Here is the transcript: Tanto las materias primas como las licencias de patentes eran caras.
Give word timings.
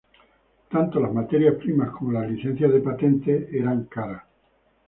Tanto 0.67 0.99
las 0.99 1.13
materias 1.13 1.53
primas 1.59 1.91
como 1.91 2.11
las 2.11 2.27
licencias 2.27 2.73
de 2.73 2.79
patentes 2.81 3.53
eran 3.53 3.83
caras. 3.83 4.23